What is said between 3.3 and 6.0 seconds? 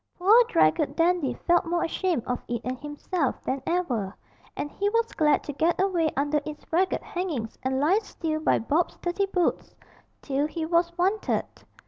than ever, and he was glad to get